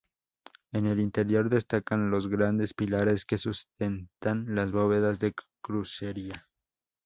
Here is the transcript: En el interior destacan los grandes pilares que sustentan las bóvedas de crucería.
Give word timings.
En 0.71 0.87
el 0.87 0.99
interior 0.99 1.47
destacan 1.51 2.09
los 2.09 2.27
grandes 2.27 2.73
pilares 2.73 3.23
que 3.23 3.37
sustentan 3.37 4.55
las 4.55 4.71
bóvedas 4.71 5.19
de 5.19 5.35
crucería. 5.61 6.49